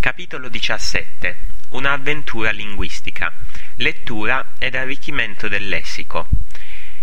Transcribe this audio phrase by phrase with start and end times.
[0.00, 1.36] Capitolo 17
[1.72, 3.30] Un'avventura linguistica
[3.74, 6.26] Lettura ed arricchimento del lessico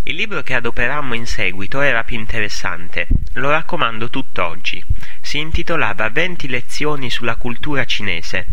[0.01, 4.83] Il libro che adoperammo in seguito era più interessante, lo raccomando tutt'oggi.
[5.21, 8.47] Si intitolava Venti lezioni sulla cultura cinese.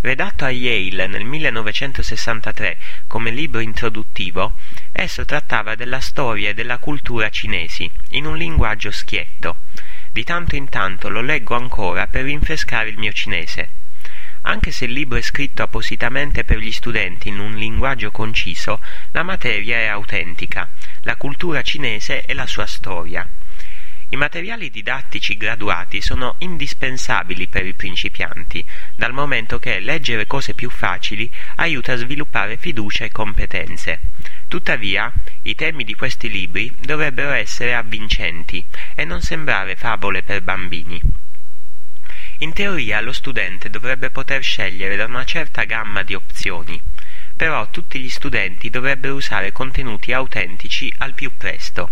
[0.00, 2.76] Redatto a Yale nel 1963
[3.06, 4.56] come libro introduttivo,
[4.90, 9.58] esso trattava della storia e della cultura cinesi in un linguaggio schietto.
[10.14, 13.68] Di tanto in tanto lo leggo ancora per rinfrescare il mio cinese.
[14.42, 18.78] Anche se il libro è scritto appositamente per gli studenti in un linguaggio conciso,
[19.10, 23.28] la materia è autentica, la cultura cinese e la sua storia.
[24.14, 28.64] I materiali didattici graduati sono indispensabili per i principianti,
[28.94, 33.98] dal momento che leggere cose più facili aiuta a sviluppare fiducia e competenze.
[34.46, 41.00] Tuttavia, i temi di questi libri dovrebbero essere avvincenti e non sembrare favole per bambini.
[42.38, 46.80] In teoria lo studente dovrebbe poter scegliere da una certa gamma di opzioni,
[47.34, 51.90] però tutti gli studenti dovrebbero usare contenuti autentici al più presto.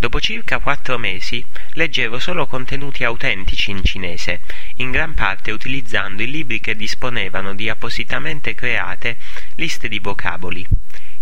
[0.00, 4.42] Dopo circa quattro mesi leggevo solo contenuti autentici in cinese,
[4.76, 9.16] in gran parte utilizzando i libri che disponevano di appositamente create
[9.56, 10.64] liste di vocaboli.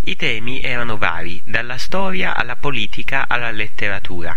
[0.02, 4.36] I temi erano vari, dalla storia alla politica alla letteratura.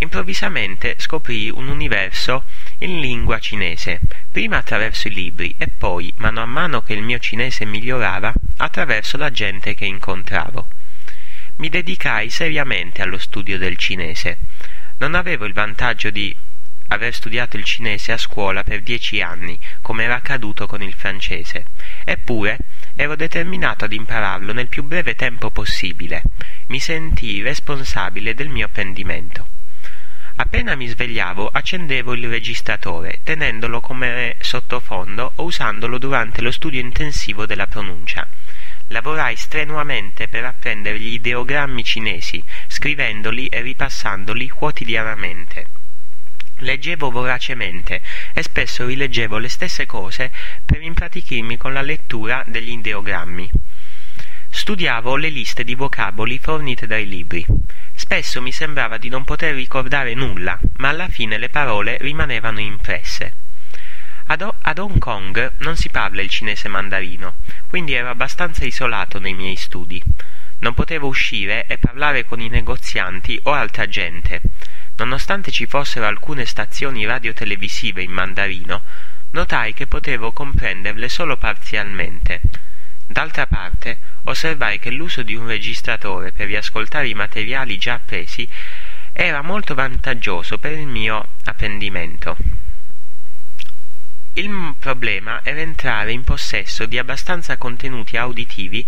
[0.00, 2.44] Improvvisamente scoprì un universo
[2.80, 7.18] in lingua cinese, prima attraverso i libri e poi, mano a mano che il mio
[7.18, 10.66] cinese migliorava, attraverso la gente che incontravo.
[11.56, 14.36] Mi dedicai seriamente allo studio del cinese.
[14.98, 16.34] Non avevo il vantaggio di
[16.88, 21.64] aver studiato il cinese a scuola per dieci anni, come era accaduto con il francese.
[22.04, 22.58] Eppure
[22.94, 26.22] ero determinato ad impararlo nel più breve tempo possibile.
[26.66, 29.46] Mi sentii responsabile del mio apprendimento.
[30.36, 37.46] Appena mi svegliavo accendevo il registratore, tenendolo come sottofondo o usandolo durante lo studio intensivo
[37.46, 38.28] della pronuncia.
[38.88, 45.66] Lavorai strenuamente per apprendere gli ideogrammi cinesi, scrivendoli e ripassandoli quotidianamente.
[46.60, 48.00] Leggevo voracemente
[48.32, 50.32] e spesso rileggevo le stesse cose
[50.64, 53.50] per impratichirmi con la lettura degli ideogrammi.
[54.48, 57.44] Studiavo le liste di vocaboli fornite dai libri.
[57.94, 63.45] Spesso mi sembrava di non poter ricordare nulla, ma alla fine le parole rimanevano impresse.
[64.28, 67.36] Ad, Hong Kong non si parla il cinese mandarino,
[67.68, 70.02] quindi ero abbastanza isolato nei miei studi.
[70.58, 74.40] Non potevo uscire e parlare con i negozianti o altra gente.
[74.96, 78.82] Nonostante ci fossero alcune stazioni radiotelevisive in mandarino,
[79.30, 82.40] notai che potevo comprenderle solo parzialmente.
[83.06, 88.48] D'altra parte, osservai che l'uso di un registratore per riascoltare i materiali già appresi
[89.12, 92.36] era molto vantaggioso per il mio apprendimento.
[94.38, 98.86] Il problema era entrare in possesso di abbastanza contenuti auditivi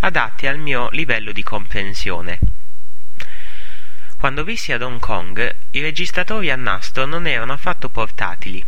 [0.00, 2.38] adatti al mio livello di comprensione.
[4.16, 8.64] Quando vissi ad Hong Kong, i registratori a nastro non erano affatto portatili.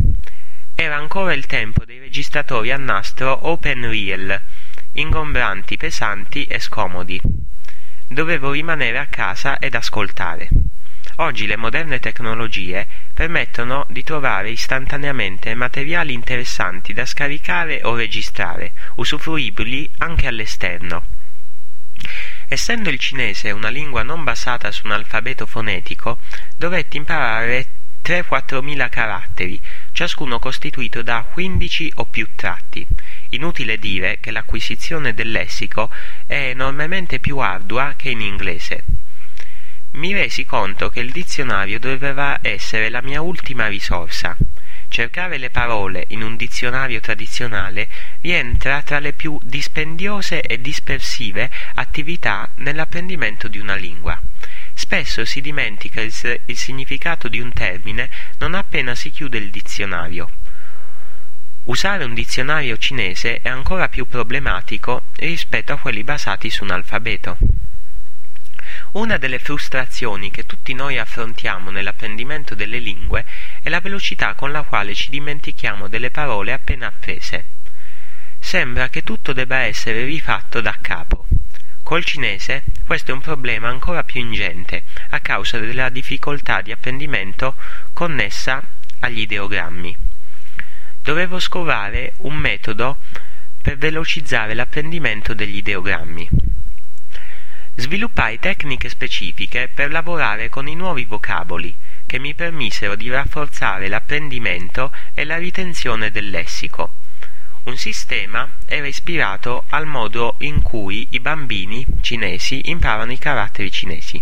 [0.74, 4.38] Era ancora il tempo dei registratori a nastro open reel,
[4.92, 7.18] ingombranti, pesanti e scomodi.
[8.06, 10.50] Dovevo rimanere a casa ed ascoltare.
[11.16, 19.90] Oggi le moderne tecnologie permettono di trovare istantaneamente materiali interessanti da scaricare o registrare, usufruibili
[19.98, 21.04] anche all'esterno.
[22.46, 26.18] Essendo il cinese una lingua non basata su un alfabeto fonetico,
[26.56, 27.66] dovetti imparare
[28.02, 29.60] 3-4 mila caratteri,
[29.92, 32.86] ciascuno costituito da 15 o più tratti.
[33.30, 35.90] Inutile dire che l'acquisizione del lessico
[36.26, 38.84] è enormemente più ardua che in inglese.
[39.92, 44.36] Mi resi conto che il dizionario doveva essere la mia ultima risorsa.
[44.88, 47.88] Cercare le parole in un dizionario tradizionale
[48.20, 54.20] rientra tra le più dispendiose e dispersive attività nell'apprendimento di una lingua.
[54.74, 56.12] Spesso si dimentica il,
[56.44, 60.30] il significato di un termine non appena si chiude il dizionario.
[61.64, 67.36] Usare un dizionario cinese è ancora più problematico rispetto a quelli basati su un alfabeto.
[68.92, 73.24] Una delle frustrazioni che tutti noi affrontiamo nell'apprendimento delle lingue
[73.62, 77.44] è la velocità con la quale ci dimentichiamo delle parole appena apprese.
[78.38, 81.26] Sembra che tutto debba essere rifatto da capo.
[81.82, 87.54] Col cinese questo è un problema ancora più ingente a causa della difficoltà di apprendimento
[87.92, 88.62] connessa
[89.00, 89.96] agli ideogrammi
[91.08, 92.98] dovevo scovare un metodo
[93.62, 96.28] per velocizzare l'apprendimento degli ideogrammi.
[97.80, 101.72] Sviluppai tecniche specifiche per lavorare con i nuovi vocaboli,
[102.06, 106.90] che mi permisero di rafforzare l'apprendimento e la ritenzione del lessico.
[107.66, 114.20] Un sistema era ispirato al modo in cui i bambini cinesi imparano i caratteri cinesi.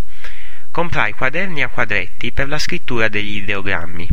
[0.70, 4.06] Comprai quaderni a quadretti per la scrittura degli ideogrammi.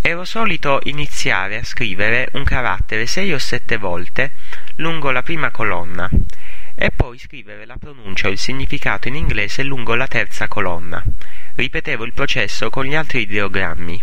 [0.00, 4.32] Ero solito iniziare a scrivere un carattere sei o sette volte
[4.78, 6.10] lungo la prima colonna
[6.74, 11.02] e poi scrivere la pronuncia o il significato in inglese lungo la terza colonna.
[11.54, 14.00] Ripetevo il processo con gli altri ideogrammi.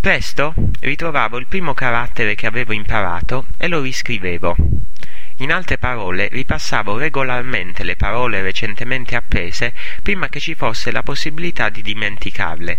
[0.00, 4.56] Presto ritrovavo il primo carattere che avevo imparato e lo riscrivevo.
[5.36, 9.72] In altre parole, ripassavo regolarmente le parole recentemente apprese
[10.02, 12.78] prima che ci fosse la possibilità di dimenticarle.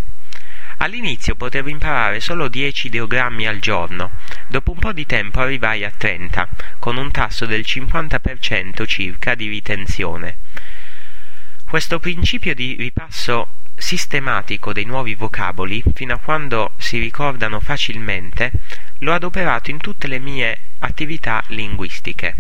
[0.78, 4.12] All'inizio potevo imparare solo 10 ideogrammi al giorno,
[4.48, 6.48] dopo un po' di tempo arrivai a 30,
[6.80, 10.38] con un tasso del 50% circa di ritenzione.
[11.68, 18.52] Questo principio di ripasso sistematico dei nuovi vocaboli, fino a quando si ricordano facilmente,
[19.00, 22.36] l'ho adoperato in tutte le mie attività linguistiche.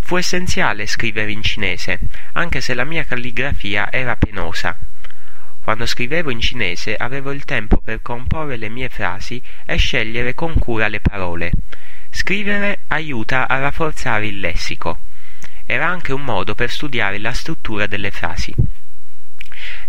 [0.00, 1.98] Fu essenziale scrivere in cinese,
[2.32, 4.76] anche se la mia calligrafia era penosa.
[5.64, 10.58] Quando scrivevo in cinese avevo il tempo per comporre le mie frasi e scegliere con
[10.58, 11.52] cura le parole.
[12.10, 14.98] Scrivere aiuta a rafforzare il lessico.
[15.64, 18.54] Era anche un modo per studiare la struttura delle frasi.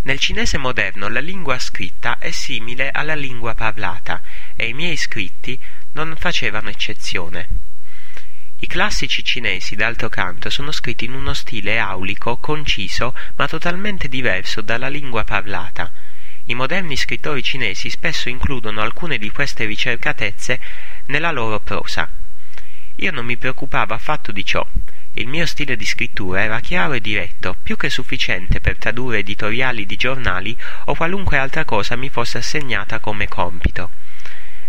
[0.04, 4.22] Nel cinese moderno la lingua scritta è simile alla lingua parlata
[4.56, 5.60] e i miei scritti
[5.92, 7.48] non facevano eccezione.
[8.58, 14.62] I classici cinesi, d'altro canto, sono scritti in uno stile aulico, conciso, ma totalmente diverso
[14.62, 15.92] dalla lingua parlata.
[16.46, 20.58] I moderni scrittori cinesi spesso includono alcune di queste ricercatezze
[21.06, 22.08] nella loro prosa.
[22.96, 24.66] Io non mi preoccupavo affatto di ciò.
[25.12, 29.84] Il mio stile di scrittura era chiaro e diretto, più che sufficiente per tradurre editoriali
[29.84, 30.56] di giornali
[30.86, 33.90] o qualunque altra cosa mi fosse assegnata come compito.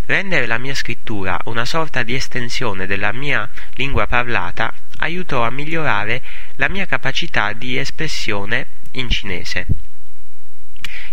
[0.08, 6.22] Rendere la mia scrittura una sorta di estensione della mia lingua parlata aiutò a migliorare
[6.54, 9.66] la mia capacità di espressione in cinese.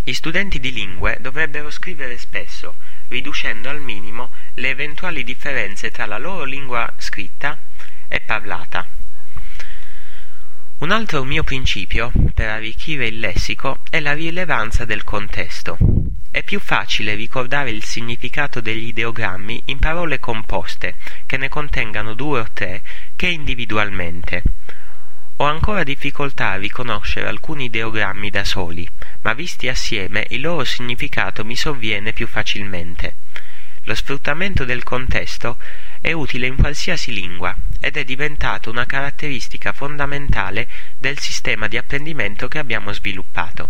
[0.01, 2.75] Gli studenti di lingue dovrebbero scrivere spesso,
[3.09, 7.59] riducendo al minimo le eventuali differenze tra la loro lingua scritta
[8.07, 8.87] e parlata.
[10.77, 15.94] Un altro mio principio per arricchire il lessico è la rilevanza del contesto.
[16.35, 20.95] È più facile ricordare il significato degli ideogrammi in parole composte,
[21.25, 22.81] che ne contengano due o tre,
[23.15, 24.43] che individualmente.
[25.37, 28.85] Ho ancora difficoltà a riconoscere alcuni ideogrammi da soli,
[29.21, 33.15] ma visti assieme il loro significato mi sovviene più facilmente.
[33.83, 35.57] Lo sfruttamento del contesto
[36.01, 40.67] è utile in qualsiasi lingua ed è diventato una caratteristica fondamentale
[40.97, 43.69] del sistema di apprendimento che abbiamo sviluppato.